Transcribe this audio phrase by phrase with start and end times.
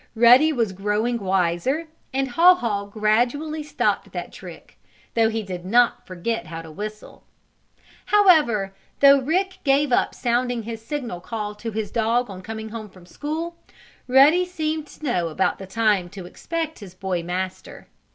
[0.15, 4.79] Ruddy was growing wiser and Haw Haw gradually stopped that trick,
[5.13, 7.23] though he did not forget how to whistle.
[8.07, 13.05] However, though Rick gave up sounding his signal call to his dog on coming from
[13.05, 13.57] school,
[14.07, 17.87] Ruddy seemed to know about the time to expect his boy master.